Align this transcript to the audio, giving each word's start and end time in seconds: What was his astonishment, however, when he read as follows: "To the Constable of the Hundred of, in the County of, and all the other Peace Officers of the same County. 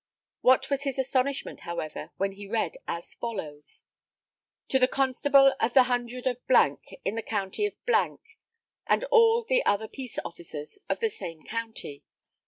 What 0.41 0.67
was 0.71 0.81
his 0.81 0.97
astonishment, 0.97 1.59
however, 1.59 2.09
when 2.17 2.31
he 2.31 2.47
read 2.49 2.75
as 2.87 3.13
follows: 3.13 3.83
"To 4.69 4.79
the 4.79 4.87
Constable 4.87 5.53
of 5.59 5.75
the 5.75 5.83
Hundred 5.83 6.25
of, 6.25 6.37
in 7.05 7.13
the 7.13 7.21
County 7.21 7.67
of, 7.67 7.73
and 8.87 9.03
all 9.11 9.43
the 9.43 9.63
other 9.63 9.87
Peace 9.87 10.17
Officers 10.25 10.79
of 10.89 11.01
the 11.01 11.09
same 11.11 11.43
County. 11.43 12.01